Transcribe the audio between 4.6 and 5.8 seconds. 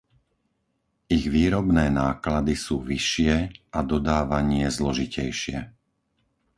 zložitejšie.